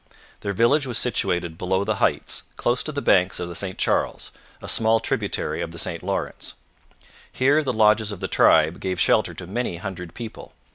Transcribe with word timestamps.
Their 0.39 0.53
village 0.53 0.87
was 0.87 0.97
situated 0.97 1.59
below 1.59 1.83
the 1.83 1.97
heights, 1.97 2.41
close 2.57 2.81
to 2.85 2.91
the 2.91 3.03
banks 3.03 3.39
of 3.39 3.47
the 3.49 3.53
St 3.53 3.77
Charles, 3.77 4.31
a 4.59 4.67
small 4.67 4.99
tributary 4.99 5.61
of 5.61 5.69
the 5.69 5.77
St 5.77 6.01
Lawrence. 6.01 6.55
Here 7.31 7.63
the 7.63 7.71
lodges 7.71 8.11
of 8.11 8.19
the 8.19 8.27
tribe 8.27 8.79
gave 8.79 8.99
shelter 8.99 9.35
to 9.35 9.45
many 9.45 9.77
hundred 9.77 10.15
people. 10.15 10.53